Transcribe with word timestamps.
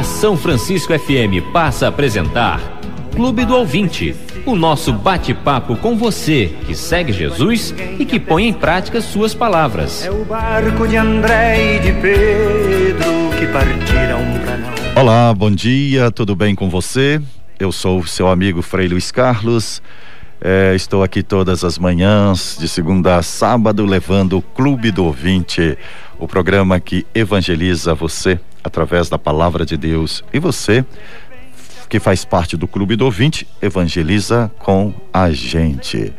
A 0.00 0.02
São 0.02 0.34
Francisco 0.34 0.98
FM 0.98 1.52
passa 1.52 1.84
a 1.84 1.88
apresentar 1.90 2.58
Clube 3.14 3.44
do 3.44 3.54
Ouvinte, 3.54 4.16
o 4.46 4.56
nosso 4.56 4.94
bate-papo 4.94 5.76
com 5.76 5.94
você 5.94 6.56
que 6.64 6.74
segue 6.74 7.12
Jesus 7.12 7.74
e 7.98 8.06
que 8.06 8.18
põe 8.18 8.48
em 8.48 8.52
prática 8.54 9.02
suas 9.02 9.34
palavras. 9.34 10.06
É 10.06 10.10
o 10.10 10.24
barco 10.24 10.88
de 10.88 10.96
André 10.96 11.76
e 11.76 11.78
de 11.80 11.92
Pedro 12.00 13.10
que 13.38 13.46
partiram 13.48 14.20
para. 14.42 15.02
Olá, 15.02 15.34
bom 15.34 15.50
dia, 15.50 16.10
tudo 16.10 16.34
bem 16.34 16.54
com 16.54 16.70
você? 16.70 17.20
Eu 17.58 17.70
sou 17.70 18.06
seu 18.06 18.26
amigo 18.26 18.62
Frei 18.62 18.88
Luiz 18.88 19.12
Carlos. 19.12 19.82
É, 20.40 20.74
estou 20.74 21.02
aqui 21.02 21.22
todas 21.22 21.62
as 21.62 21.78
manhãs, 21.78 22.56
de 22.58 22.66
segunda 22.66 23.16
a 23.16 23.22
sábado, 23.22 23.84
levando 23.84 24.38
o 24.38 24.40
Clube 24.40 24.90
do 24.90 25.04
Ouvinte, 25.04 25.76
o 26.20 26.28
programa 26.28 26.78
que 26.78 27.06
evangeliza 27.14 27.94
você 27.94 28.38
através 28.62 29.08
da 29.08 29.18
palavra 29.18 29.64
de 29.64 29.74
Deus. 29.76 30.22
E 30.32 30.38
você, 30.38 30.84
que 31.88 31.98
faz 31.98 32.24
parte 32.24 32.56
do 32.56 32.68
Clube 32.68 32.94
do 32.94 33.06
Ouvinte, 33.06 33.48
evangeliza 33.60 34.48
com 34.58 34.94
a 35.12 35.30
gente. 35.30 36.14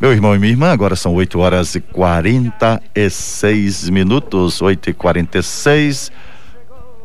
Meu 0.00 0.12
irmão 0.12 0.34
e 0.34 0.38
minha 0.38 0.52
irmã, 0.52 0.72
agora 0.72 0.96
são 0.96 1.14
8 1.14 1.38
horas 1.38 1.74
e 1.74 1.80
46 1.80 3.88
minutos, 3.90 4.60
8 4.60 4.90
e 4.90 4.94
46 4.94 6.10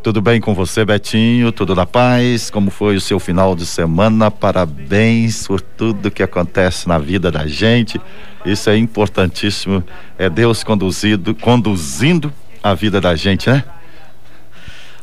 tudo 0.04 0.20
bem 0.20 0.42
com 0.42 0.54
você, 0.54 0.84
Betinho? 0.84 1.52
Tudo 1.52 1.76
da 1.76 1.86
paz? 1.86 2.50
Como 2.50 2.72
foi 2.72 2.96
o 2.96 3.02
seu 3.02 3.20
final 3.20 3.56
de 3.56 3.66
semana? 3.66 4.32
Parabéns 4.32 5.48
por 5.48 5.62
tudo 5.62 6.10
que 6.10 6.24
acontece 6.24 6.88
na 6.88 6.98
vida 6.98 7.32
da 7.32 7.46
gente. 7.46 8.02
Isso 8.44 8.70
é 8.70 8.78
importantíssimo. 8.78 9.84
É 10.18 10.28
Deus 10.28 10.64
conduzido, 10.64 11.36
conduzindo 11.36 12.34
a 12.64 12.74
vida 12.74 13.00
da 13.00 13.16
gente, 13.16 13.50
né? 13.50 13.64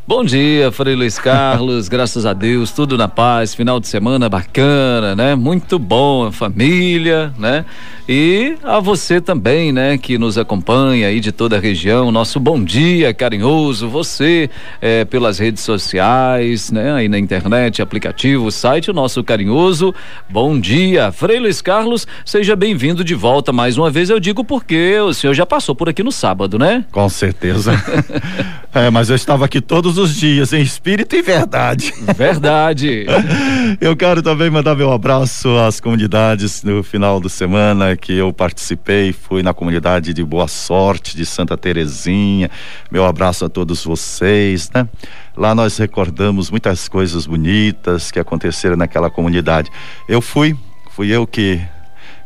Bom 0.09 0.25
dia, 0.25 0.73
Frei 0.73 0.95
Luiz 0.95 1.19
Carlos, 1.19 1.87
graças 1.91 2.25
a 2.25 2.33
Deus, 2.33 2.73
tudo 2.73 2.97
na 2.97 3.09
paz, 3.09 3.55
final 3.55 3.79
de 3.79 3.87
semana 3.87 4.27
bacana, 4.27 5.15
né? 5.15 5.35
Muito 5.35 5.79
bom, 5.79 6.33
família, 6.33 7.31
né? 7.37 7.67
E 8.09 8.57
a 8.65 8.81
você 8.81 9.21
também, 9.21 9.71
né, 9.71 9.99
que 9.99 10.17
nos 10.17 10.39
acompanha 10.39 11.09
aí 11.09 11.21
de 11.21 11.31
toda 11.31 11.59
a 11.59 11.61
região, 11.61 12.11
nosso 12.11 12.41
bom 12.41 12.65
dia 12.65 13.13
carinhoso, 13.13 13.87
você 13.87 14.49
é, 14.81 15.05
pelas 15.05 15.39
redes 15.39 15.63
sociais, 15.63 16.71
né, 16.71 16.91
aí 16.91 17.07
na 17.07 17.19
internet, 17.19 17.83
aplicativo, 17.83 18.51
site, 18.51 18.91
o 18.91 18.95
nosso 18.95 19.23
carinhoso 19.23 19.95
bom 20.27 20.59
dia. 20.59 21.13
Frei 21.13 21.39
Luiz 21.39 21.61
Carlos, 21.61 22.07
seja 22.25 22.57
bem-vindo 22.57 23.05
de 23.05 23.15
volta 23.15 23.53
mais 23.53 23.77
uma 23.77 23.91
vez, 23.91 24.09
eu 24.09 24.19
digo 24.19 24.43
porque 24.43 24.99
o 25.01 25.13
senhor 25.13 25.35
já 25.35 25.45
passou 25.45 25.75
por 25.75 25.87
aqui 25.87 26.03
no 26.03 26.11
sábado, 26.11 26.59
né? 26.59 26.87
Com 26.91 27.11
certeza. 27.11 27.73
é, 28.75 28.91
mas 28.91 29.09
eu 29.09 29.17
estava 29.17 29.47
aqui 29.47 29.61
todos 29.61 29.97
os 29.97 30.15
dias, 30.15 30.53
em 30.53 30.61
espírito 30.61 31.17
e 31.17 31.23
verdade. 31.23 31.93
Verdade. 32.17 33.07
eu 33.81 33.97
quero 33.97 34.23
também 34.23 34.51
mandar 34.51 34.75
meu 34.75 34.93
abraço 34.93 35.57
às 35.57 35.81
comunidades 35.81 36.63
no 36.63 36.83
final 36.83 37.21
de 37.21 37.31
semana 37.31 37.97
que 37.97 38.13
eu 38.13 38.33
participei, 38.33 39.13
fui 39.13 39.43
na 39.43 39.55
comunidade 39.55 40.13
de 40.13 40.23
Boa 40.23 40.47
Sorte, 40.47 41.17
de 41.17 41.25
Santa 41.25 41.57
Terezinha. 41.57 42.51
Meu 42.91 43.07
abraço 43.07 43.45
a 43.45 43.49
todos 43.49 43.85
vocês, 43.85 44.71
né? 44.75 44.87
Lá 45.35 45.55
nós 45.55 45.79
recordamos 45.79 46.51
muitas 46.51 46.89
coisas 46.89 47.27
bonitas 47.27 48.11
que 48.11 48.19
aconteceram 48.19 48.77
naquela 48.77 49.09
comunidade. 49.09 49.71
Eu 50.07 50.21
fui, 50.21 50.55
fui 50.91 51.09
eu 51.11 51.27
que 51.27 51.61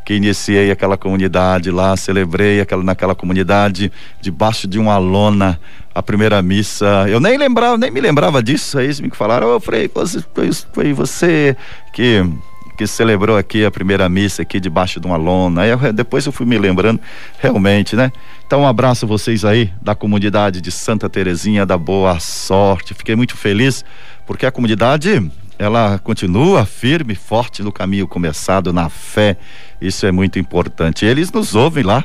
que 0.05 0.15
iniciei 0.15 0.71
aquela 0.71 0.97
comunidade 0.97 1.71
lá, 1.71 1.97
celebrei 1.97 2.61
aquela, 2.61 2.83
naquela 2.83 3.15
comunidade, 3.15 3.93
debaixo 4.21 4.67
de 4.67 4.79
uma 4.79 4.99
lona, 4.99 5.59
a 5.95 6.03
primeira 6.03 6.41
missa. 6.43 7.07
Eu 7.09 7.21
nem 7.21 7.37
lembrava, 7.39 7.79
nem 7.79 7.91
me 7.91 8.01
lembrava 8.01 8.43
disso. 8.43 8.79
Aí 8.79 8.87
eles 8.87 9.01
me 9.01 9.11
falaram, 9.11 9.49
ô 9.49 9.57
oh, 9.57 9.61
Frei, 9.61 9.91
foi, 10.73 10.93
você 10.93 11.57
que 11.93 12.25
que 12.77 12.87
celebrou 12.87 13.37
aqui 13.37 13.65
a 13.65 13.71
primeira 13.71 14.09
missa 14.09 14.43
aqui 14.43 14.59
debaixo 14.59 14.99
de 14.99 15.07
uma 15.07 15.17
lona. 15.17 15.63
Aí 15.63 15.93
depois 15.93 16.25
eu 16.25 16.33
fui 16.33 16.47
me 16.47 16.59
lembrando, 16.59 17.01
realmente, 17.39 17.95
né? 17.95 18.11
Então 18.47 18.63
um 18.63 18.67
abraço 18.67 19.05
a 19.05 19.09
vocês 19.09 19.45
aí 19.45 19.71
da 19.81 19.95
comunidade 19.95 20.61
de 20.61 20.71
Santa 20.71 21.09
Terezinha 21.09 21.67
da 21.67 21.77
Boa 21.77 22.19
Sorte. 22.19 22.95
Fiquei 22.95 23.15
muito 23.15 23.37
feliz 23.37 23.85
porque 24.27 24.47
a 24.47 24.51
comunidade 24.51 25.31
ela 25.63 25.99
continua 25.99 26.65
firme, 26.65 27.15
forte 27.15 27.63
no 27.63 27.73
caminho 27.73 28.09
começado 28.09 28.73
na 28.73 28.89
fé. 28.89 29.37
Isso 29.81 30.05
é 30.07 30.13
muito 30.13 30.39
importante. 30.39 31.05
Eles 31.05 31.31
nos 31.31 31.55
ouvem 31.55 31.85
lá 31.85 32.05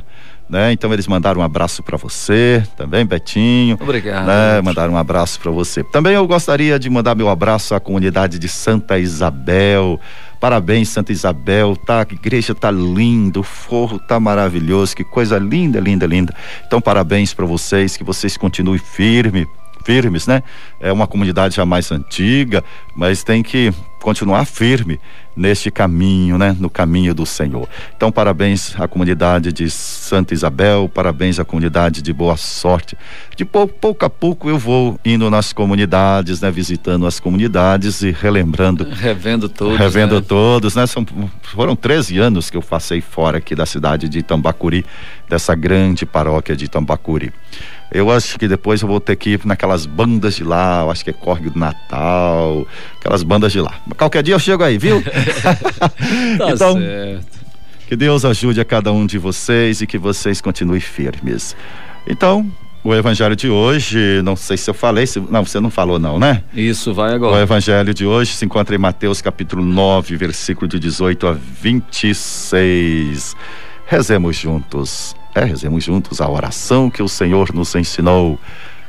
né? 0.50 0.72
Então 0.72 0.94
eles 0.94 1.08
mandaram 1.08 1.42
um 1.42 1.44
abraço 1.44 1.84
para 1.84 1.98
você, 1.98 2.64
também 2.76 3.06
Betinho. 3.06 3.78
Obrigado. 3.80 4.26
Né? 4.26 4.62
Mandaram 4.62 4.94
um 4.94 4.98
abraço 4.98 5.40
para 5.40 5.52
você. 5.52 5.84
Também 5.84 6.14
eu 6.14 6.26
gostaria 6.26 6.80
de 6.80 6.90
mandar 6.90 7.16
meu 7.16 7.30
abraço 7.30 7.76
à 7.76 7.80
comunidade 7.80 8.40
de 8.40 8.48
Santa 8.48 8.98
Isabel. 8.98 10.00
Parabéns, 10.40 10.90
Santa 10.90 11.12
Isabel, 11.12 11.76
tá? 11.76 12.00
A 12.00 12.14
igreja 12.14 12.54
tá 12.54 12.70
lindo, 12.72 13.40
o 13.42 13.44
forro 13.44 14.00
tá 14.00 14.20
maravilhoso, 14.20 14.96
que 14.96 15.04
coisa 15.04 15.38
linda, 15.38 15.80
linda, 15.80 16.06
linda. 16.06 16.34
Então 16.66 16.80
parabéns 16.80 17.34
para 17.34 17.46
vocês, 17.46 17.98
que 17.98 18.04
vocês 18.04 18.38
continuem 18.38 18.78
firme, 18.78 19.48
firmes, 19.88 20.28
né? 20.28 20.44
É 20.82 20.92
uma 20.92 21.08
comunidade 21.08 21.56
já 21.56 21.66
mais 21.66 21.94
antiga, 21.94 22.62
mas 22.94 23.24
tem 23.24 23.42
que 23.42 23.74
continuar 24.02 24.44
firme 24.44 25.00
neste 25.34 25.72
caminho, 25.72 26.38
né? 26.38 26.54
No 26.60 26.70
caminho 26.70 27.14
do 27.14 27.26
Senhor. 27.26 27.70
Então, 27.96 28.12
parabéns 28.12 28.78
à 28.78 28.86
comunidade 28.86 29.54
de 29.54 29.70
Santa 29.70 30.34
Isabel, 30.34 30.92
parabéns 30.94 31.40
à 31.40 31.46
comunidade 31.46 32.02
de 32.02 32.12
Boa 32.12 32.36
Sorte. 32.36 32.98
De 33.34 33.46
pouco, 33.46 33.74
pouco 33.76 34.06
a 34.06 34.10
pouco 34.10 34.50
eu 34.50 34.58
vou 34.58 35.00
indo 35.06 35.30
nas 35.30 35.54
comunidades, 35.54 36.42
né? 36.42 36.52
Visitando 36.52 37.08
as 37.08 37.18
comunidades 37.18 38.02
e 38.02 38.12
relembrando. 38.12 38.84
Revendo 38.92 39.48
todos. 39.48 39.78
Revendo 39.78 40.16
né? 40.16 40.26
todos, 40.28 40.76
né? 40.76 40.86
São, 40.86 41.06
foram 41.44 41.78
13 41.78 42.18
anos 42.18 42.50
que 42.50 42.58
eu 42.58 42.62
passei 42.62 43.00
fora 43.00 43.38
aqui 43.38 43.56
da 43.56 43.66
cidade 43.66 44.10
de 44.10 44.20
Itambacuri, 44.20 44.86
dessa 45.30 45.56
grande 45.56 46.06
paróquia 46.06 46.58
de 46.58 46.66
Itambacuri. 46.66 47.32
Eu 47.92 48.12
acho 48.12 48.38
que 48.38 48.48
depois 48.48 48.82
eu 48.82 48.88
vou 48.88 49.00
ter 49.00 49.16
que 49.16 49.32
ir 49.32 49.46
naquelas 49.46 49.86
bandas 49.86 50.36
de 50.36 50.44
lá, 50.44 50.82
eu 50.82 50.92
acho 50.92 51.04
que 51.04 51.10
é 51.10 51.14
Corre 51.14 51.50
do 51.50 51.58
Natal, 51.58 52.68
aquelas 53.00 53.24
bandas 53.24 53.52
de 53.52 53.62
lá. 53.62 53.74
Qualquer 53.98 54.24
dia 54.24 54.36
eu 54.36 54.40
chego 54.40 54.64
aí, 54.64 54.78
viu? 54.78 55.02
tá 56.38 56.52
então, 56.52 56.78
certo. 56.78 57.26
que 57.88 57.96
Deus 57.96 58.26
ajude 58.26 58.60
a 58.60 58.66
cada 58.66 58.92
um 58.92 59.06
de 59.06 59.18
vocês 59.18 59.82
e 59.82 59.88
que 59.88 59.98
vocês 59.98 60.42
continuem 60.42 60.82
firmes. 60.82 61.56
Então, 62.06 62.52
o 62.88 62.96
evangelho 62.96 63.36
de 63.36 63.50
hoje, 63.50 64.22
não 64.24 64.38
sei 64.38 64.56
se 64.56 64.70
eu 64.70 64.74
falei, 64.74 65.06
se, 65.06 65.20
não, 65.20 65.44
você 65.44 65.60
não 65.60 65.70
falou 65.70 66.00
não, 66.00 66.18
né? 66.18 66.42
Isso, 66.54 66.94
vai 66.94 67.14
agora. 67.14 67.36
O 67.36 67.40
evangelho 67.40 67.94
de 67.94 68.06
hoje 68.06 68.32
se 68.32 68.46
encontra 68.46 68.74
em 68.74 68.78
Mateus 68.78 69.22
capítulo 69.22 69.66
9, 69.66 70.16
versículo 70.16 70.70
de 70.70 70.80
18 70.80 71.28
a 71.28 71.34
26. 71.34 73.36
Rezemos 73.86 74.38
juntos. 74.38 75.17
É, 75.38 75.44
rezemos 75.44 75.84
juntos 75.84 76.20
a 76.20 76.28
oração 76.28 76.90
que 76.90 77.04
o 77.04 77.08
Senhor 77.08 77.54
nos 77.54 77.76
ensinou. 77.76 78.40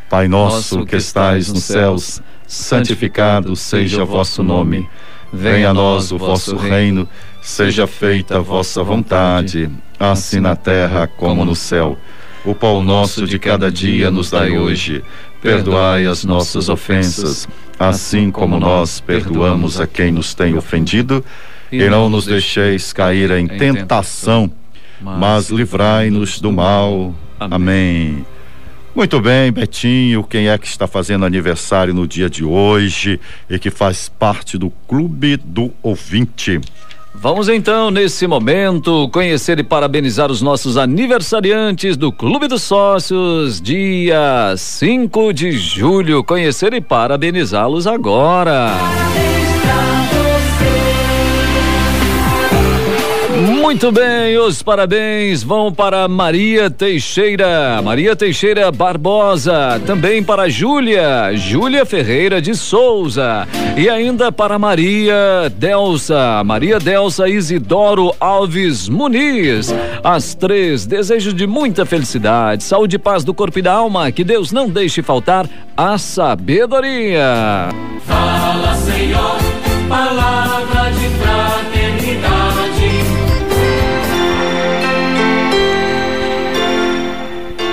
Pai 0.09 0.29
nosso, 0.29 0.87
que 0.87 0.97
estais 0.97 1.53
nos 1.53 1.65
céus, 1.65 2.23
santificado 2.47 3.55
seja 3.55 4.03
o 4.03 4.07
vosso 4.07 4.43
nome. 4.43 4.89
Venha 5.31 5.69
a 5.69 5.75
nós 5.75 6.11
o 6.11 6.17
vosso 6.17 6.57
reino, 6.57 7.07
seja 7.43 7.87
feita 7.87 8.39
a 8.39 8.41
vossa 8.41 8.83
vontade, 8.83 9.71
assim 10.01 10.41
na 10.41 10.57
terra 10.57 11.07
como 11.07 11.45
no 11.45 11.55
céu. 11.55 11.99
O 12.47 12.55
pão 12.55 12.83
nosso 12.83 13.27
de 13.27 13.39
cada 13.39 13.71
dia 13.71 14.11
nos 14.11 14.31
dai 14.31 14.57
hoje. 14.57 15.05
Perdoai 15.43 16.07
as 16.07 16.25
nossas 16.25 16.71
ofensas, 16.71 17.47
assim 17.79 18.31
como 18.31 18.59
nós 18.59 19.01
perdoamos 19.01 19.79
a 19.79 19.87
quem 19.87 20.11
nos 20.11 20.33
tem 20.33 20.57
ofendido, 20.57 21.23
e 21.71 21.87
não 21.91 22.09
nos 22.09 22.25
deixeis 22.25 22.91
cair 22.91 23.31
em 23.33 23.47
tentação 23.47 24.51
mas 25.01 25.51
livrai-nos 25.51 26.41
do 26.41 26.53
mal. 26.53 27.15
Amém. 27.39 28.25
Muito 28.95 29.21
bem, 29.21 29.53
Betinho, 29.53 30.25
quem 30.25 30.49
é 30.49 30.59
que 30.59 30.67
está 30.67 30.89
fazendo 30.89 31.25
aniversário 31.25 31.95
no 31.95 32.07
dia 32.07 32.29
de 32.29 32.45
hoje 32.45 33.21
e 33.49 33.59
que 33.59 33.71
faz 33.71 34.09
parte 34.09 34.59
do 34.59 34.73
Clube 34.89 35.37
do 35.37 35.73
Ouvinte? 35.83 36.61
Vamos 37.15 37.49
então, 37.49 37.91
nesse 37.91 38.27
momento, 38.27 39.09
conhecer 39.11 39.59
e 39.59 39.65
parabenizar 39.65 40.31
os 40.31 40.43
nossos 40.43 40.77
aniversariantes 40.77 41.97
do 41.97 42.13
Clube 42.13 42.49
dos 42.49 42.63
Sócios, 42.63 43.61
dia 43.61 44.55
5 44.57 45.33
de 45.33 45.53
julho. 45.53 46.23
Conhecer 46.23 46.73
e 46.75 46.81
parabenizá-los 46.81 47.87
agora. 47.87 48.73
Parabéns 48.79 49.48
Muito 53.49 53.91
bem, 53.91 54.37
os 54.37 54.63
parabéns 54.63 55.43
vão 55.43 55.73
para 55.73 56.07
Maria 56.07 56.69
Teixeira, 56.69 57.81
Maria 57.83 58.15
Teixeira 58.15 58.71
Barbosa, 58.71 59.81
também 59.87 60.23
para 60.23 60.51
Júlia, 60.51 61.35
Júlia 61.35 61.87
Ferreira 61.87 62.43
de 62.43 62.55
Souza 62.55 63.49
e 63.75 63.89
ainda 63.89 64.31
para 64.31 64.59
Maria 64.59 65.51
Delsa, 65.57 66.45
Maria 66.45 66.79
Delsa 66.79 67.27
Isidoro 67.27 68.15
Alves 68.21 68.87
Muniz. 68.87 69.75
As 70.05 70.35
três, 70.35 70.85
desejo 70.85 71.33
de 71.33 71.47
muita 71.47 71.87
felicidade, 71.87 72.63
saúde 72.63 72.97
e 72.97 72.99
paz 72.99 73.25
do 73.25 73.33
corpo 73.33 73.59
e 73.59 73.63
da 73.63 73.73
alma, 73.73 74.13
que 74.13 74.25
Deus 74.25 74.53
não 74.53 74.69
deixe 74.69 75.01
faltar 75.01 75.49
a 75.75 75.97
sabedoria. 75.97 77.71
Fala, 78.05 78.75
Senhor, 78.75 79.39
palavra 79.89 80.48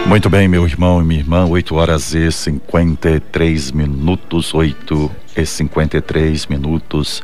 Muito 0.08 0.30
bem, 0.30 0.48
meu 0.48 0.68
irmão 0.68 1.02
e 1.02 1.04
minha 1.04 1.20
irmã, 1.20 1.46
8 1.46 1.76
horas 1.76 2.14
e 2.14 2.32
53 2.32 3.72
minutos, 3.72 4.54
8 4.54 5.12
e 5.36 5.44
53 5.44 6.46
minutos. 6.46 7.24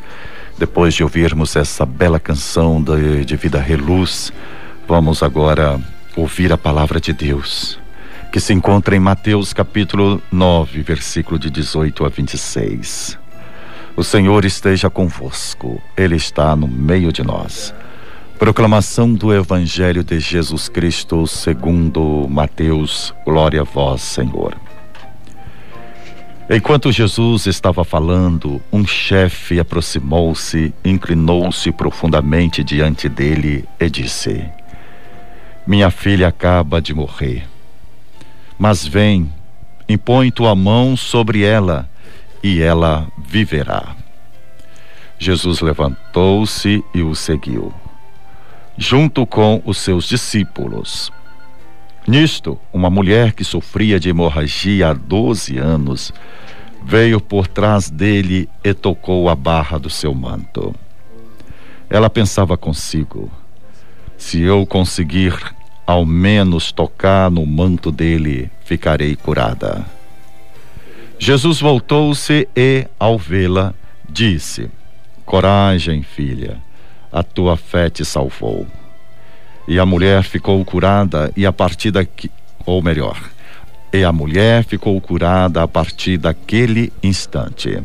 Depois 0.57 0.95
de 0.95 1.03
ouvirmos 1.03 1.55
essa 1.55 1.85
bela 1.85 2.19
canção 2.19 2.81
de, 2.81 3.23
de 3.23 3.35
Vida 3.35 3.61
Reluz, 3.61 4.33
vamos 4.87 5.21
agora 5.21 5.79
ouvir 6.15 6.51
a 6.51 6.57
palavra 6.57 6.99
de 6.99 7.13
Deus, 7.13 7.79
que 8.31 8.39
se 8.39 8.51
encontra 8.51 8.95
em 8.95 8.99
Mateus 8.99 9.53
capítulo 9.53 10.19
9, 10.31 10.81
versículo 10.81 11.37
de 11.37 11.51
18 11.51 12.03
a 12.03 12.09
26. 12.09 13.17
O 13.95 14.03
Senhor 14.03 14.43
esteja 14.43 14.89
convosco, 14.89 15.79
Ele 15.95 16.15
está 16.15 16.55
no 16.55 16.67
meio 16.67 17.13
de 17.13 17.23
nós. 17.23 17.75
Proclamação 18.41 19.13
do 19.13 19.31
Evangelho 19.31 20.03
de 20.03 20.19
Jesus 20.19 20.67
Cristo 20.67 21.27
segundo 21.27 22.27
Mateus. 22.27 23.13
Glória 23.23 23.61
a 23.61 23.63
vós, 23.63 24.01
Senhor. 24.01 24.57
Enquanto 26.49 26.91
Jesus 26.91 27.45
estava 27.45 27.83
falando, 27.85 28.59
um 28.73 28.83
chefe 28.83 29.59
aproximou-se, 29.59 30.73
inclinou-se 30.83 31.71
profundamente 31.71 32.63
diante 32.63 33.07
dele 33.07 33.63
e 33.79 33.87
disse: 33.91 34.43
Minha 35.67 35.91
filha 35.91 36.27
acaba 36.27 36.81
de 36.81 36.95
morrer. 36.95 37.47
Mas 38.57 38.87
vem, 38.87 39.31
impõe 39.87 40.31
tua 40.31 40.55
mão 40.55 40.97
sobre 40.97 41.43
ela 41.43 41.87
e 42.41 42.59
ela 42.59 43.07
viverá. 43.19 43.95
Jesus 45.19 45.61
levantou-se 45.61 46.83
e 46.91 47.03
o 47.03 47.13
seguiu 47.13 47.71
junto 48.77 49.25
com 49.25 49.61
os 49.65 49.77
seus 49.77 50.05
discípulos. 50.05 51.11
Nisto, 52.07 52.59
uma 52.73 52.89
mulher 52.89 53.33
que 53.33 53.43
sofria 53.43 53.99
de 53.99 54.09
hemorragia 54.09 54.89
há 54.89 54.93
12 54.93 55.57
anos 55.57 56.13
veio 56.83 57.21
por 57.21 57.47
trás 57.47 57.89
dele 57.89 58.49
e 58.63 58.73
tocou 58.73 59.29
a 59.29 59.35
barra 59.35 59.77
do 59.77 59.89
seu 59.89 60.13
manto. 60.13 60.73
Ela 61.89 62.09
pensava 62.09 62.57
consigo: 62.57 63.31
se 64.17 64.41
eu 64.41 64.65
conseguir 64.65 65.37
ao 65.85 66.05
menos 66.05 66.71
tocar 66.71 67.29
no 67.29 67.45
manto 67.45 67.91
dele, 67.91 68.49
ficarei 68.63 69.15
curada. 69.15 69.85
Jesus 71.19 71.59
voltou-se 71.59 72.47
e, 72.55 72.87
ao 72.99 73.15
vê-la, 73.15 73.75
disse: 74.09 74.71
Coragem, 75.23 76.01
filha 76.01 76.59
a 77.11 77.23
tua 77.23 77.57
fé 77.57 77.89
te 77.89 78.05
salvou. 78.05 78.65
E 79.67 79.79
a 79.79 79.85
mulher 79.85 80.23
ficou 80.23 80.63
curada, 80.63 81.31
e 81.35 81.45
a 81.45 81.51
partir 81.51 81.91
daqui, 81.91 82.31
ou 82.65 82.81
melhor, 82.81 83.19
e 83.93 84.03
a 84.03 84.11
mulher 84.11 84.63
ficou 84.63 84.99
curada 85.01 85.61
a 85.61 85.67
partir 85.67 86.17
daquele 86.17 86.91
instante. 87.03 87.81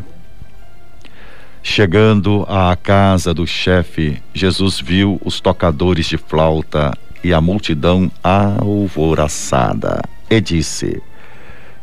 Chegando 1.62 2.46
à 2.48 2.76
casa 2.76 3.34
do 3.34 3.46
chefe, 3.46 4.22
Jesus 4.32 4.80
viu 4.80 5.20
os 5.24 5.40
tocadores 5.40 6.06
de 6.06 6.16
flauta 6.16 6.96
e 7.24 7.34
a 7.34 7.40
multidão 7.40 8.10
alvoroçada, 8.22 10.00
e 10.30 10.40
disse: 10.40 11.02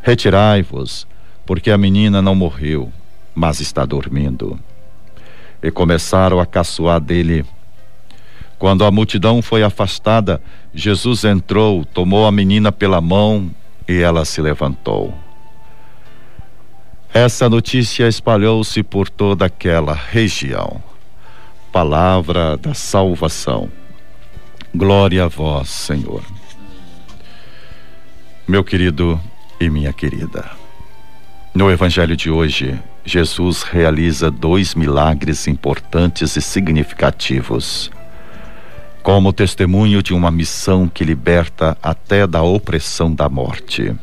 Retirai-vos, 0.02 1.06
porque 1.44 1.70
a 1.70 1.76
menina 1.76 2.22
não 2.22 2.34
morreu, 2.34 2.90
mas 3.34 3.60
está 3.60 3.84
dormindo 3.84 4.58
e 5.64 5.70
começaram 5.70 6.38
a 6.38 6.44
caçoar 6.44 7.00
dele. 7.00 7.42
Quando 8.58 8.84
a 8.84 8.90
multidão 8.90 9.40
foi 9.40 9.62
afastada, 9.62 10.42
Jesus 10.74 11.24
entrou, 11.24 11.86
tomou 11.86 12.26
a 12.26 12.30
menina 12.30 12.70
pela 12.70 13.00
mão 13.00 13.50
e 13.88 13.98
ela 13.98 14.26
se 14.26 14.42
levantou. 14.42 15.14
Essa 17.14 17.48
notícia 17.48 18.06
espalhou-se 18.06 18.82
por 18.82 19.08
toda 19.08 19.46
aquela 19.46 19.94
região. 19.94 20.82
Palavra 21.72 22.58
da 22.58 22.74
salvação. 22.74 23.70
Glória 24.74 25.24
a 25.24 25.28
vós, 25.28 25.70
Senhor. 25.70 26.22
Meu 28.46 28.62
querido 28.62 29.18
e 29.58 29.70
minha 29.70 29.94
querida. 29.94 30.44
No 31.54 31.70
evangelho 31.70 32.16
de 32.16 32.30
hoje, 32.30 32.78
Jesus 33.04 33.62
realiza 33.62 34.30
dois 34.30 34.74
milagres 34.74 35.46
importantes 35.46 36.36
e 36.36 36.40
significativos, 36.40 37.90
como 39.02 39.32
testemunho 39.32 40.02
de 40.02 40.14
uma 40.14 40.30
missão 40.30 40.88
que 40.88 41.04
liberta 41.04 41.76
até 41.82 42.26
da 42.26 42.42
opressão 42.42 43.14
da 43.14 43.28
morte. 43.28 43.94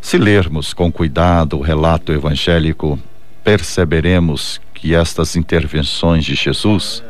Se 0.00 0.16
lermos 0.16 0.72
com 0.72 0.90
cuidado 0.90 1.58
o 1.58 1.62
relato 1.62 2.12
evangélico, 2.12 2.98
perceberemos 3.42 4.60
que 4.72 4.94
estas 4.94 5.36
intervenções 5.36 6.24
de 6.24 6.34
Jesus 6.34 7.02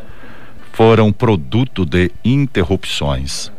foram 0.73 1.13
produto 1.13 1.87
de 1.87 2.11
interrupções. 2.25 3.53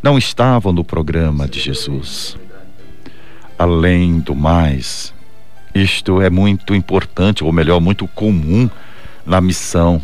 Não 0.00 0.16
estavam 0.16 0.72
no 0.72 0.84
programa 0.84 1.48
de 1.48 1.58
Jesus. 1.58 2.36
Além 3.58 4.20
do 4.20 4.34
mais, 4.34 5.12
isto 5.76 6.22
é 6.22 6.30
muito 6.30 6.74
importante, 6.74 7.44
ou 7.44 7.52
melhor, 7.52 7.80
muito 7.80 8.08
comum 8.08 8.68
na 9.24 9.40
missão, 9.40 10.00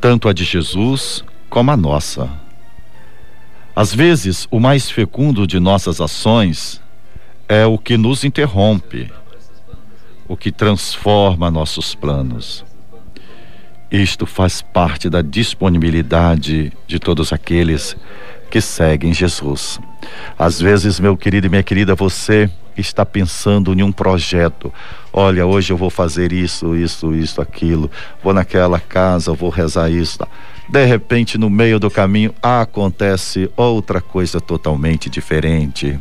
tanto 0.00 0.28
a 0.28 0.32
de 0.32 0.44
Jesus 0.44 1.24
como 1.50 1.70
a 1.70 1.76
nossa. 1.76 2.30
Às 3.74 3.94
vezes, 3.94 4.46
o 4.50 4.60
mais 4.60 4.88
fecundo 4.90 5.46
de 5.46 5.58
nossas 5.58 6.00
ações 6.00 6.80
é 7.48 7.66
o 7.66 7.76
que 7.76 7.96
nos 7.96 8.24
interrompe, 8.24 9.10
o 10.28 10.36
que 10.36 10.50
transforma 10.50 11.50
nossos 11.50 11.94
planos. 11.94 12.64
Isto 13.90 14.26
faz 14.26 14.60
parte 14.60 15.08
da 15.08 15.22
disponibilidade 15.22 16.72
de 16.86 16.98
todos 16.98 17.32
aqueles 17.32 17.96
que 18.50 18.60
seguem 18.60 19.14
Jesus. 19.14 19.78
Às 20.38 20.60
vezes, 20.60 20.98
meu 20.98 21.16
querido 21.16 21.46
e 21.46 21.50
minha 21.50 21.62
querida, 21.62 21.94
você 21.94 22.50
está 22.76 23.06
pensando 23.06 23.72
em 23.72 23.82
um 23.82 23.92
projeto. 23.92 24.72
Olha, 25.12 25.46
hoje 25.46 25.72
eu 25.72 25.76
vou 25.76 25.88
fazer 25.88 26.32
isso, 26.32 26.76
isso, 26.76 27.14
isso, 27.14 27.40
aquilo. 27.40 27.90
Vou 28.22 28.32
naquela 28.32 28.80
casa, 28.80 29.32
vou 29.32 29.50
rezar 29.50 29.90
isso. 29.90 30.18
De 30.68 30.84
repente, 30.84 31.38
no 31.38 31.48
meio 31.48 31.78
do 31.78 31.90
caminho, 31.90 32.34
acontece 32.42 33.50
outra 33.56 34.00
coisa 34.00 34.40
totalmente 34.40 35.08
diferente. 35.08 35.98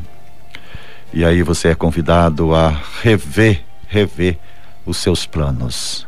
E 1.13 1.23
aí 1.23 1.43
você 1.43 1.69
é 1.69 1.75
convidado 1.75 2.53
a 2.53 2.81
rever, 3.01 3.63
rever 3.87 4.37
os 4.85 4.97
seus 4.97 5.25
planos. 5.25 6.05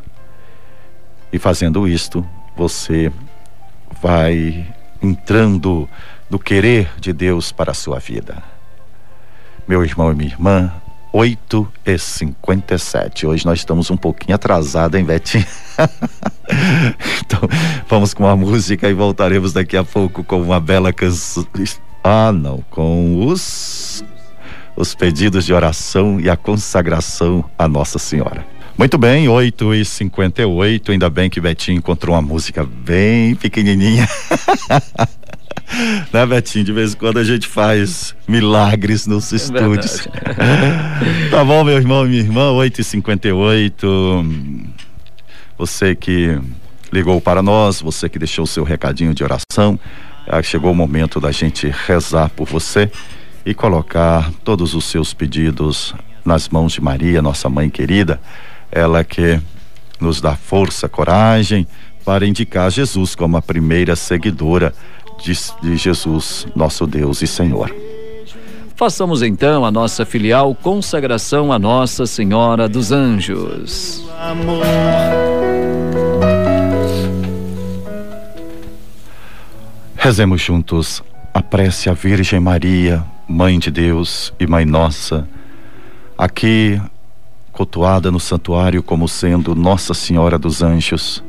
E 1.32 1.40
fazendo 1.40 1.88
isto, 1.88 2.26
você 2.56 3.12
vai 4.02 4.66
entrando 5.02 5.88
no 6.30 6.40
querer 6.40 6.90
de 7.00 7.14
Deus 7.14 7.52
para 7.52 7.72
a 7.72 7.76
sua 7.76 8.00
vida. 8.00 8.42
Meu 9.68 9.84
irmão 9.84 10.12
e 10.12 10.16
minha 10.16 10.30
irmã, 10.30 10.72
8 11.12 11.68
e 11.86 11.98
57 11.98 13.26
Hoje 13.26 13.46
nós 13.46 13.60
estamos 13.60 13.90
um 13.90 13.98
pouquinho 13.98 14.36
atrasados, 14.36 14.98
hein, 14.98 15.06
Betinho? 15.06 15.46
então, 17.22 17.42
vamos 17.88 18.14
com 18.14 18.24
uma 18.24 18.36
música 18.36 18.90
e 18.90 18.94
voltaremos 18.94 19.54
daqui 19.54 19.76
a 19.76 19.84
pouco 19.84 20.24
com 20.24 20.42
uma 20.42 20.60
bela 20.60 20.94
canção. 20.94 21.46
Ah, 22.04 22.32
não, 22.32 22.64
com 22.70 23.26
os 23.26 24.04
os 24.78 24.94
pedidos 24.94 25.44
de 25.44 25.54
oração 25.54 26.20
e 26.20 26.30
a 26.30 26.38
consagração 26.38 27.44
à 27.58 27.68
Nossa 27.68 27.98
Senhora. 27.98 28.46
Muito 28.78 28.96
bem, 28.96 29.28
8 29.28 29.74
e 29.74 29.84
58 29.84 30.92
ainda 30.92 31.10
bem 31.10 31.32
que 31.32 31.42
Betinho 31.42 31.80
encontrou 31.80 32.16
uma 32.16 32.22
música 32.22 32.64
bem 32.64 33.34
pequenininha. 33.34 34.08
né, 36.14 36.24
Betinho? 36.28 36.64
De 36.64 36.72
vez 36.72 36.94
em 36.94 36.98
quando 36.98 37.18
a 37.18 37.24
gente 37.24 37.48
faz 37.48 38.16
milagres 38.28 39.08
nos 39.08 39.34
é 39.34 39.36
estúdios. 39.36 40.08
tá 41.32 41.44
bom, 41.44 41.64
meu 41.64 41.76
irmão 41.76 42.06
e 42.06 42.10
minha 42.10 42.22
irmã, 42.22 42.52
8 42.52 42.82
e 42.82 42.84
58 42.84 44.26
Você 45.58 45.96
que 45.96 46.40
ligou 46.94 47.20
para 47.20 47.42
nós, 47.42 47.82
você 47.82 48.08
que 48.08 48.20
deixou 48.20 48.46
seu 48.46 48.64
recadinho 48.64 49.12
de 49.12 49.24
oração. 49.24 49.80
Ah, 50.28 50.44
chegou 50.44 50.72
o 50.72 50.76
momento 50.76 51.20
da 51.20 51.32
gente 51.32 51.68
rezar 51.88 52.30
por 52.30 52.48
você 52.48 52.92
e 53.44 53.56
colocar 53.56 54.32
todos 54.44 54.76
os 54.76 54.86
seus 54.86 55.16
pedidos 55.16 55.96
nas 56.24 56.48
mãos 56.48 56.74
de 56.74 56.82
Maria, 56.82 57.24
nossa 57.24 57.50
mãe 57.50 57.72
querida, 57.72 58.20
ela 58.72 59.04
que 59.04 59.40
nos 60.00 60.22
dá 60.22 60.36
força, 60.36 60.88
coragem 60.88 61.68
para 62.06 62.26
indicar 62.26 62.72
Jesus 62.72 63.16
como 63.16 63.36
a 63.38 63.42
primeira 63.42 63.96
seguidora 63.96 64.74
de, 65.22 65.34
de 65.62 65.76
Jesus, 65.76 66.48
nosso 66.56 66.88
Deus 66.88 67.22
e 67.22 67.28
Senhor. 67.28 67.74
Façamos 68.76 69.24
então 69.24 69.66
a 69.66 69.72
nossa 69.72 70.06
filial 70.06 70.54
consagração 70.54 71.52
a 71.52 71.58
Nossa 71.58 72.06
Senhora 72.06 72.70
dos 72.70 72.92
Anjos. 72.92 74.08
Rezemos 79.96 80.40
juntos 80.42 81.04
a 81.34 81.42
prece 81.42 81.90
à 81.90 81.94
Virgem 81.94 82.40
Maria, 82.40 83.04
Mãe 83.28 83.58
de 83.58 83.72
Deus 83.72 84.32
e 84.40 84.46
Mãe 84.46 84.64
Nossa, 84.64 85.28
aqui 86.16 86.80
cultuada 87.58 88.12
no 88.12 88.20
santuário 88.20 88.84
como 88.84 89.08
sendo 89.08 89.56
Nossa 89.56 89.96
Senhora 89.96 90.38
dos 90.38 90.62
Anjos, 90.62 91.24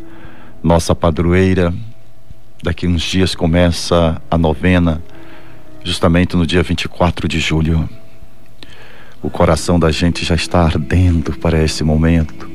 nossa 0.63 0.95
padroeira. 0.95 1.73
Daqui 2.63 2.87
uns 2.87 3.01
dias 3.01 3.35
começa 3.35 4.21
a 4.31 4.37
novena, 4.37 5.03
justamente 5.83 6.37
no 6.37 6.47
dia 6.47 6.63
24 6.63 7.27
de 7.27 7.41
julho. 7.41 7.89
O 9.23 9.31
coração 9.31 9.81
da 9.81 9.91
gente 9.91 10.23
já 10.23 10.35
está 10.35 10.61
ardendo 10.61 11.33
para 11.39 11.65
esse 11.65 11.83
momento. 11.83 12.47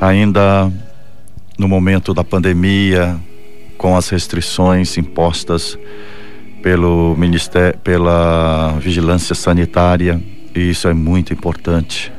Ainda 0.00 0.72
no 1.58 1.68
momento 1.68 2.14
da 2.14 2.24
pandemia, 2.24 3.20
com 3.76 3.94
as 3.94 4.08
restrições 4.08 4.96
impostas 4.96 5.78
pelo 6.62 7.14
Ministério, 7.14 7.78
pela 7.80 8.78
Vigilância 8.80 9.34
Sanitária, 9.34 10.18
e 10.54 10.70
isso 10.70 10.88
é 10.88 10.94
muito 10.94 11.34
importante. 11.34 12.10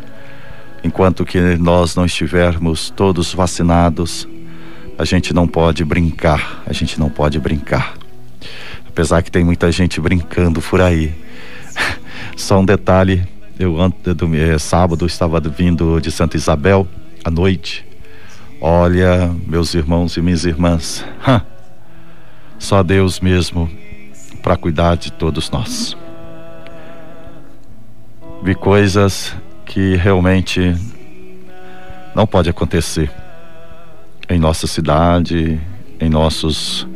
Enquanto 0.84 1.26
que 1.26 1.40
nós 1.58 1.96
não 1.96 2.06
estivermos 2.06 2.90
todos 2.90 3.34
vacinados, 3.34 4.28
a 4.98 5.06
gente 5.06 5.34
não 5.34 5.48
pode 5.48 5.84
brincar, 5.84 6.64
a 6.66 6.74
gente 6.74 7.00
não 7.00 7.10
pode 7.10 7.40
brincar. 7.40 7.96
Apesar 8.88 9.22
que 9.22 9.32
tem 9.32 9.44
muita 9.44 9.72
gente 9.72 10.00
brincando 10.00 10.62
por 10.62 10.82
aí. 10.82 11.14
Só 12.36 12.60
um 12.60 12.66
detalhe, 12.66 13.28
eu 13.58 13.76
ontem, 13.76 14.16
é, 14.40 14.58
sábado, 14.58 15.06
estava 15.06 15.40
vindo 15.40 16.00
de 16.00 16.12
Santa 16.12 16.38
Isabel 16.38 16.88
à 17.24 17.30
noite 17.30 17.90
Olha, 18.62 19.34
meus 19.48 19.74
irmãos 19.74 20.18
e 20.18 20.22
minhas 20.22 20.44
irmãs, 20.44 21.06
só 22.60 22.84
Deus 22.84 23.22
mesmo 23.22 23.72
para 24.44 24.58
cuidar 24.58 24.98
de 24.98 25.14
todos 25.14 25.50
nós. 25.50 25.96
Vi 28.44 28.54
coisas 28.54 29.34
que 29.70 29.96
realmente 29.96 30.76
não 32.16 32.26
pode 32.26 32.50
acontecer 32.50 33.10
em 34.28 34.40
nossa 34.40 34.66
cidade, 34.66 35.62
em 36.02 36.10
nossos 36.10 36.88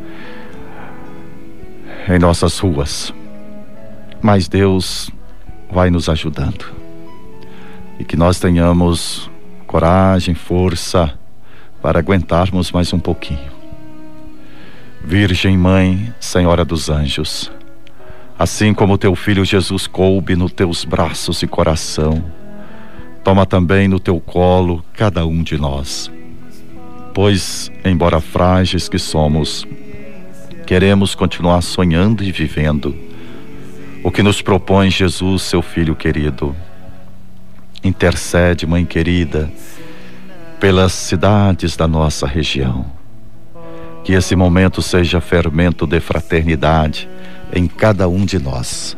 em 2.09 2.17
nossas 2.17 2.57
ruas. 2.57 3.13
Mas 4.21 4.47
Deus 4.47 5.09
vai 5.71 5.91
nos 5.91 6.09
ajudando. 6.09 6.65
E 7.99 8.03
que 8.03 8.17
nós 8.17 8.39
tenhamos 8.39 9.29
coragem, 9.67 10.33
força, 10.33 11.13
para 11.79 11.99
aguentarmos 11.99 12.71
mais 12.71 12.91
um 12.91 12.99
pouquinho. 12.99 13.51
Virgem 15.03 15.57
Mãe, 15.57 16.11
Senhora 16.19 16.65
dos 16.65 16.89
Anjos, 16.89 17.51
assim 18.37 18.73
como 18.73 18.97
teu 18.97 19.15
filho 19.15 19.45
Jesus 19.45 19.85
coube 19.85 20.35
nos 20.35 20.51
teus 20.51 20.83
braços 20.83 21.43
e 21.43 21.47
coração, 21.47 22.23
toma 23.23 23.45
também 23.45 23.87
no 23.87 23.99
teu 23.99 24.19
colo 24.19 24.83
cada 24.93 25.25
um 25.25 25.41
de 25.41 25.57
nós. 25.57 26.11
Pois, 27.13 27.71
embora 27.85 28.19
frágeis 28.19 28.89
que 28.89 28.99
somos, 28.99 29.65
queremos 30.65 31.15
continuar 31.15 31.61
sonhando 31.61 32.23
e 32.23 32.31
vivendo 32.31 32.95
o 34.03 34.11
que 34.11 34.21
nos 34.21 34.41
propõe 34.41 34.89
Jesus, 34.89 35.43
seu 35.43 35.61
filho 35.61 35.95
querido. 35.95 36.55
Intercede, 37.83 38.65
mãe 38.65 38.85
querida, 38.85 39.49
pelas 40.59 40.91
cidades 40.91 41.77
da 41.77 41.87
nossa 41.87 42.27
região. 42.27 42.85
Que 44.03 44.13
esse 44.13 44.35
momento 44.35 44.81
seja 44.81 45.21
fermento 45.21 45.87
de 45.87 45.99
fraternidade 46.01 47.07
em 47.53 47.67
cada 47.67 48.09
um 48.09 48.25
de 48.25 48.39
nós. 48.39 48.97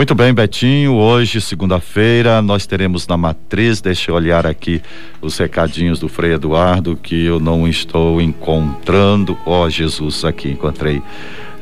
Muito 0.00 0.14
bem, 0.14 0.32
Betinho. 0.32 0.94
Hoje, 0.94 1.42
segunda-feira, 1.42 2.40
nós 2.40 2.66
teremos 2.66 3.06
na 3.06 3.18
matriz. 3.18 3.82
Deixa 3.82 4.10
eu 4.10 4.14
olhar 4.14 4.46
aqui 4.46 4.80
os 5.20 5.36
recadinhos 5.36 5.98
do 5.98 6.08
Frei 6.08 6.32
Eduardo 6.32 6.96
que 6.96 7.26
eu 7.26 7.38
não 7.38 7.68
estou 7.68 8.18
encontrando. 8.18 9.36
Ó, 9.44 9.66
oh, 9.66 9.68
Jesus, 9.68 10.24
aqui 10.24 10.52
encontrei. 10.52 11.02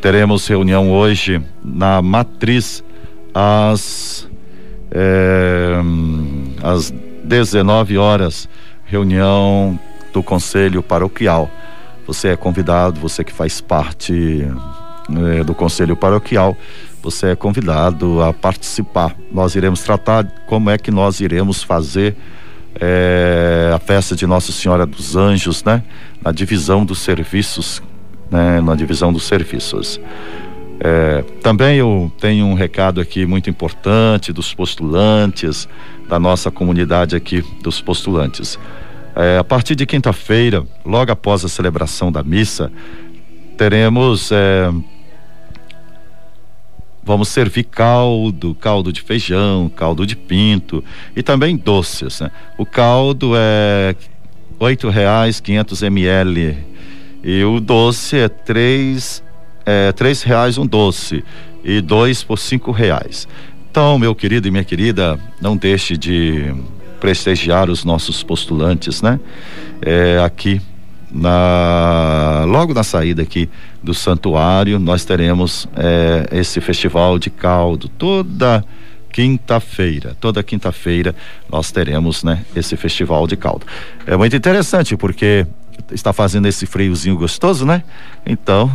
Teremos 0.01 0.47
reunião 0.47 0.93
hoje 0.93 1.43
na 1.65 2.01
matriz 2.01 2.85
às, 3.35 4.31
é, 4.93 5.75
às 6.63 6.95
19 7.25 7.99
horas. 7.99 8.49
Reunião 8.85 9.77
do 10.13 10.23
Conselho 10.23 10.81
Paroquial. 10.81 11.51
Você 12.07 12.29
é 12.29 12.37
convidado, 12.37 13.01
você 13.01 13.25
que 13.25 13.33
faz 13.33 13.61
parte 13.61 14.47
é, 15.37 15.43
do 15.43 15.57
Conselho 15.57 15.97
Paroquial 15.97 16.57
você 17.03 17.29
é 17.29 17.37
convidado 17.37 18.23
a 18.23 18.33
participar. 18.33 19.15
Nós 19.33 19.55
iremos 19.55 19.83
tratar 19.83 20.25
como 20.47 20.71
é 20.71 20.79
que 20.79 20.91
nós 20.91 21.21
iremos 21.21 21.63
fazer 21.63 22.17
é, 22.81 23.73
a 23.75 23.79
festa 23.79 24.15
de 24.15 24.27
Nossa 24.27 24.53
Senhora 24.53 24.87
dos 24.87 25.17
Anjos, 25.17 25.65
né? 25.65 25.83
Na 26.23 26.33
divisão 26.33 26.85
dos 26.85 26.99
serviços, 27.01 27.83
né? 28.31 28.61
Na 28.61 28.75
divisão 28.75 29.13
dos 29.13 29.25
serviços. 29.25 30.01
É, 30.81 31.25
também 31.43 31.77
eu 31.77 32.11
tenho 32.21 32.47
um 32.47 32.55
recado 32.55 33.01
aqui 33.01 33.27
muito 33.27 33.51
importante 33.51 34.33
dos 34.33 34.55
postulantes, 34.55 35.69
da 36.09 36.19
nossa 36.19 36.51
comunidade 36.51 37.17
aqui 37.17 37.43
dos 37.63 37.81
postulantes. 37.81 38.59
É, 39.17 39.39
a 39.39 39.45
partir 39.45 39.75
de 39.75 39.85
quinta-feira, 39.85 40.65
logo 40.85 41.11
após 41.11 41.45
a 41.45 41.49
celebração 41.49 42.13
da 42.13 42.23
missa, 42.23 42.71
teremos 43.57 44.31
Vamos 47.09 47.29
servir 47.29 47.65
caldo, 47.65 48.55
caldo 48.55 48.93
de 48.93 49.01
feijão, 49.01 49.71
caldo 49.75 50.07
de 50.07 50.15
pinto 50.15 50.85
e 51.17 51.23
também 51.23 51.57
doces. 51.57 52.21
Né? 52.21 52.31
O 52.59 52.67
caldo 52.67 53.33
é 53.35 53.97
oito 54.61 54.91
reais 54.91 55.41
quinhentos 55.41 55.83
ml 55.83 56.55
e 57.25 57.43
o 57.45 57.61
doce 57.61 58.19
é 58.19 58.29
três 58.29 59.25
é, 59.65 59.91
três 59.91 60.23
reais 60.23 60.59
um 60.59 60.67
doce 60.67 61.25
e 61.65 61.81
dois 61.81 62.23
por 62.23 62.39
cinco 62.39 62.73
reais. 62.73 63.27
Então, 63.71 63.99
meu 63.99 64.15
querido 64.15 64.47
e 64.47 64.51
minha 64.51 64.65
querida, 64.65 65.19
não 65.41 65.57
deixe 65.57 65.97
de 65.97 66.55
prestigiar 67.01 67.71
os 67.71 67.87
nossos 67.87 68.23
postulantes, 68.23 69.01
né? 69.01 69.19
É, 69.81 70.21
aqui 70.23 70.61
na 71.11 72.45
logo 72.47 72.75
na 72.75 72.83
saída 72.83 73.23
aqui 73.23 73.49
do 73.83 73.95
santuário 73.95 74.79
nós 74.79 75.05
teremos 75.05 75.67
é, 75.77 76.29
esse 76.39 76.61
festival 76.61 77.19
de 77.19 77.31
caldo. 77.31 77.89
Toda 77.89 78.65
quinta-feira 79.11 80.15
toda 80.21 80.43
quinta-feira 80.43 81.15
nós 81.51 81.73
teremos 81.73 82.23
né 82.23 82.45
esse 82.55 82.77
festival 82.77 83.27
de 83.27 83.37
caldo. 83.37 83.67
É 84.07 84.17
muito 84.17 84.37
interessante 84.37 84.97
porque 84.97 85.47
está 85.91 86.13
fazendo 86.13 86.47
esse 86.47 86.67
friozinho 86.67 87.17
gostoso 87.17 87.65
né? 87.65 87.83
Então 88.27 88.71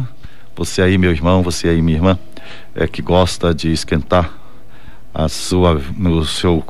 você 0.56 0.82
aí 0.82 0.98
meu 0.98 1.12
irmão 1.12 1.44
você 1.44 1.70
aí 1.70 1.82
minha 1.82 1.98
irmã 1.98 2.20
é 2.76 2.88
que 2.88 3.02
gosta 3.02 3.54
de 3.54 3.72
esquentar 3.72 4.34
a 5.14 5.30
sua 5.30 5.80
no 5.96 6.26
seu 6.26 6.64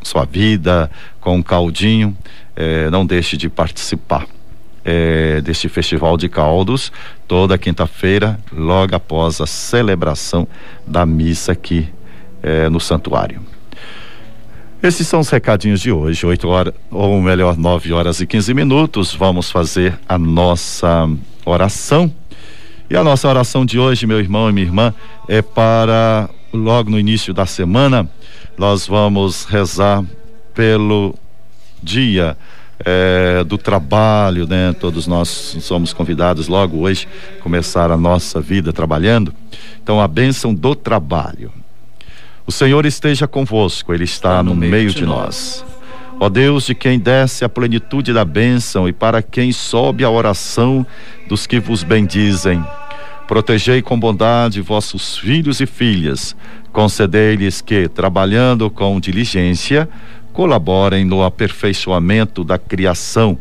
sua 0.00 0.24
vida 0.24 0.88
com 1.20 1.36
um 1.36 1.42
caldinho 1.42 2.16
é, 2.54 2.88
não 2.90 3.04
deixe 3.04 3.36
de 3.36 3.48
participar 3.48 4.26
é, 4.84 5.40
deste 5.40 5.68
Festival 5.68 6.16
de 6.16 6.28
Caldos, 6.28 6.92
toda 7.26 7.58
quinta-feira, 7.58 8.38
logo 8.52 8.94
após 8.94 9.40
a 9.40 9.46
celebração 9.46 10.46
da 10.86 11.06
missa 11.06 11.52
aqui 11.52 11.88
é, 12.42 12.68
no 12.68 12.80
santuário. 12.80 13.40
Esses 14.82 15.06
são 15.06 15.20
os 15.20 15.28
recadinhos 15.28 15.80
de 15.80 15.92
hoje, 15.92 16.26
8 16.26 16.48
horas, 16.48 16.74
ou 16.90 17.20
melhor, 17.22 17.56
9 17.56 17.92
horas 17.92 18.20
e 18.20 18.26
15 18.26 18.52
minutos. 18.52 19.14
Vamos 19.14 19.48
fazer 19.48 19.96
a 20.08 20.18
nossa 20.18 21.08
oração. 21.44 22.12
E 22.90 22.96
a 22.96 23.04
nossa 23.04 23.28
oração 23.28 23.64
de 23.64 23.78
hoje, 23.78 24.08
meu 24.08 24.18
irmão 24.18 24.50
e 24.50 24.52
minha 24.52 24.66
irmã, 24.66 24.92
é 25.28 25.40
para 25.40 26.28
logo 26.52 26.90
no 26.90 26.98
início 26.98 27.32
da 27.32 27.46
semana, 27.46 28.08
nós 28.58 28.86
vamos 28.86 29.44
rezar 29.44 30.04
pelo 30.52 31.14
dia 31.82 32.36
é, 32.84 33.44
do 33.44 33.56
trabalho, 33.56 34.46
né? 34.46 34.74
Todos 34.78 35.06
nós 35.06 35.28
somos 35.60 35.92
convidados 35.92 36.48
logo 36.48 36.78
hoje 36.78 37.08
começar 37.40 37.90
a 37.90 37.96
nossa 37.96 38.40
vida 38.40 38.72
trabalhando. 38.72 39.32
Então, 39.82 40.00
a 40.00 40.08
bênção 40.08 40.54
do 40.54 40.74
trabalho. 40.74 41.52
O 42.46 42.52
Senhor 42.52 42.84
esteja 42.86 43.26
convosco, 43.28 43.94
Ele 43.94 44.04
está, 44.04 44.30
está 44.30 44.42
no, 44.42 44.50
no, 44.50 44.56
meio, 44.56 44.72
meio 44.72 44.88
de, 44.90 44.96
de 44.96 45.06
nós. 45.06 45.64
Ó 46.18 46.28
Deus, 46.28 46.66
de 46.66 46.74
quem 46.74 46.98
desce 46.98 47.44
a 47.44 47.48
plenitude 47.48 48.12
da 48.12 48.24
bênção 48.24 48.88
e 48.88 48.92
para 48.92 49.22
quem 49.22 49.50
sobe 49.50 50.04
a 50.04 50.10
oração 50.10 50.86
dos 51.28 51.46
que 51.46 51.58
vos 51.58 51.82
bendizem. 51.82 52.64
Protegei 53.26 53.80
com 53.82 53.98
bondade 53.98 54.60
vossos 54.60 55.16
filhos 55.18 55.60
e 55.60 55.66
filhas, 55.66 56.36
concedei-lhes 56.72 57.60
que, 57.60 57.88
trabalhando 57.88 58.70
com 58.70 59.00
diligência, 59.00 59.88
colaborem 60.32 61.04
no 61.04 61.22
aperfeiçoamento 61.22 62.42
da 62.42 62.58
criação, 62.58 63.38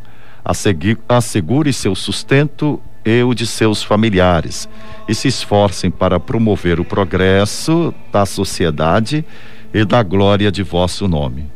assegure 1.07 1.71
seu 1.71 1.95
sustento 1.95 2.81
e 3.05 3.23
o 3.23 3.33
de 3.33 3.47
seus 3.47 3.81
familiares 3.81 4.69
e 5.07 5.15
se 5.15 5.27
esforcem 5.27 5.89
para 5.89 6.19
promover 6.19 6.79
o 6.79 6.85
progresso 6.85 7.93
da 8.11 8.25
sociedade 8.25 9.25
e 9.73 9.83
da 9.85 10.03
glória 10.03 10.51
de 10.51 10.63
vosso 10.63 11.07
nome. 11.07 11.49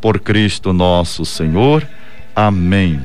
Por 0.00 0.20
Cristo 0.20 0.72
nosso 0.72 1.24
Senhor. 1.24 1.86
Amém. 2.34 3.00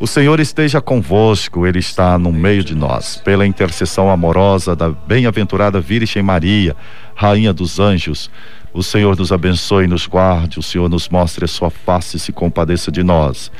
O 0.00 0.06
Senhor 0.06 0.40
esteja 0.40 0.80
convosco, 0.80 1.66
Ele 1.66 1.78
está 1.78 2.18
no 2.18 2.32
meio 2.32 2.64
de 2.64 2.74
nós. 2.74 3.16
Pela 3.16 3.46
intercessão 3.46 4.10
amorosa 4.10 4.74
da 4.74 4.90
bem-aventurada 4.90 5.80
Virgem 5.80 6.22
Maria, 6.22 6.74
Rainha 7.14 7.52
dos 7.52 7.78
Anjos, 7.78 8.30
o 8.72 8.82
Senhor 8.82 9.16
nos 9.16 9.32
abençoe 9.32 9.84
e 9.84 9.88
nos 9.88 10.06
guarde, 10.06 10.58
o 10.58 10.62
Senhor 10.62 10.88
nos 10.88 11.08
mostre 11.08 11.44
a 11.44 11.48
sua 11.48 11.70
face 11.70 12.16
e 12.16 12.20
se 12.20 12.32
compadeça 12.32 12.90
de 12.90 13.02
nós. 13.02 13.50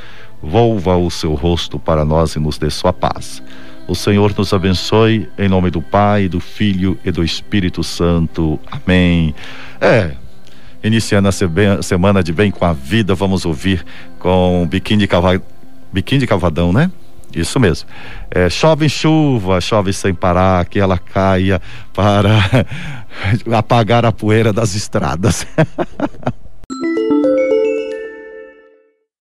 Volva 0.41 0.97
o 0.97 1.09
seu 1.11 1.33
rosto 1.33 1.77
para 1.77 2.03
nós 2.03 2.35
e 2.35 2.39
nos 2.39 2.57
dê 2.57 2.69
sua 2.69 2.91
paz. 2.91 3.41
O 3.87 3.95
Senhor 3.95 4.33
nos 4.37 4.53
abençoe, 4.53 5.29
em 5.37 5.47
nome 5.47 5.69
do 5.69 5.81
Pai, 5.81 6.27
do 6.27 6.39
Filho 6.39 6.97
e 7.05 7.11
do 7.11 7.23
Espírito 7.23 7.83
Santo. 7.83 8.59
Amém. 8.71 9.35
É, 9.79 10.11
iniciando 10.83 11.27
a 11.27 11.81
semana 11.81 12.23
de 12.23 12.33
bem 12.33 12.49
com 12.49 12.65
a 12.65 12.73
vida, 12.73 13.13
vamos 13.13 13.45
ouvir 13.45 13.85
com 14.19 14.67
biquíni 14.69 15.07
de, 15.07 16.27
cavadão, 16.27 16.73
né? 16.73 16.91
Isso 17.35 17.59
mesmo. 17.59 17.89
É, 18.29 18.49
chove 18.49 18.85
em 18.85 18.89
chuva, 18.89 19.59
chove 19.59 19.91
sem 19.91 20.13
parar, 20.13 20.65
que 20.65 20.79
ela 20.79 20.97
caia 20.97 21.61
para 21.93 22.39
apagar 23.57 24.05
a 24.05 24.11
poeira 24.11 24.53
das 24.53 24.75
estradas. 24.75 25.47